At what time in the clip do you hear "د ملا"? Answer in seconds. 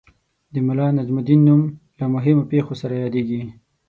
0.53-0.87